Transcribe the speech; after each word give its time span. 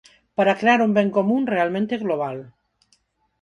Para 0.37 0.57
crear 0.61 0.79
un 0.85 0.91
ben 0.97 1.09
común 1.17 1.43
realmente 1.53 2.01
global. 2.03 2.37